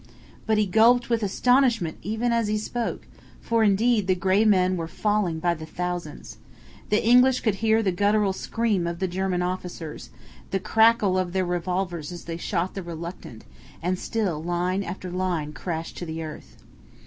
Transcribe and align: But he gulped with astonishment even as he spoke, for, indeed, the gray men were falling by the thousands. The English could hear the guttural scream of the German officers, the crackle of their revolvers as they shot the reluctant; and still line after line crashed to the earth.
But 0.47 0.57
he 0.57 0.65
gulped 0.65 1.11
with 1.11 1.21
astonishment 1.21 1.99
even 2.01 2.31
as 2.33 2.47
he 2.47 2.57
spoke, 2.57 3.05
for, 3.39 3.63
indeed, 3.63 4.07
the 4.07 4.15
gray 4.15 4.43
men 4.43 4.75
were 4.75 4.87
falling 4.87 5.37
by 5.39 5.53
the 5.53 5.67
thousands. 5.67 6.39
The 6.89 7.05
English 7.05 7.41
could 7.41 7.53
hear 7.61 7.83
the 7.83 7.91
guttural 7.91 8.33
scream 8.33 8.87
of 8.87 8.97
the 8.97 9.07
German 9.07 9.43
officers, 9.43 10.09
the 10.49 10.59
crackle 10.59 11.19
of 11.19 11.33
their 11.33 11.45
revolvers 11.45 12.11
as 12.11 12.23
they 12.25 12.37
shot 12.37 12.73
the 12.73 12.81
reluctant; 12.81 13.45
and 13.79 13.99
still 13.99 14.41
line 14.41 14.81
after 14.81 15.11
line 15.11 15.53
crashed 15.53 15.97
to 15.97 16.05
the 16.07 16.23
earth. 16.23 16.57